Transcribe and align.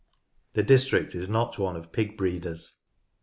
The 0.53 0.63
district 0.63 1.13
is 1.13 1.29
not 1.29 1.59
one 1.59 1.75
of 1.75 1.91
pig 1.91 2.17
breeders. 2.17 2.79